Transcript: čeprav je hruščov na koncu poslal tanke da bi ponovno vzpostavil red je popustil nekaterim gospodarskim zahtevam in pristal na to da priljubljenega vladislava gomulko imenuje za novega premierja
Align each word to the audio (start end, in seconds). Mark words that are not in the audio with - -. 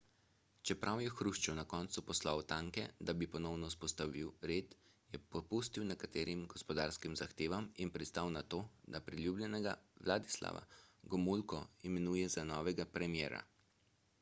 čeprav 0.67 0.99
je 1.01 1.09
hruščov 1.17 1.55
na 1.57 1.63
koncu 1.73 2.03
poslal 2.05 2.39
tanke 2.53 2.85
da 3.09 3.13
bi 3.19 3.27
ponovno 3.35 3.67
vzpostavil 3.73 4.31
red 4.53 4.73
je 5.15 5.19
popustil 5.35 5.85
nekaterim 5.91 6.41
gospodarskim 6.55 7.19
zahtevam 7.21 7.69
in 7.85 7.93
pristal 7.99 8.33
na 8.39 8.43
to 8.55 8.63
da 8.97 9.03
priljubljenega 9.11 9.75
vladislava 10.09 10.65
gomulko 11.13 11.61
imenuje 11.93 12.35
za 12.39 12.51
novega 12.55 12.89
premierja 12.99 13.45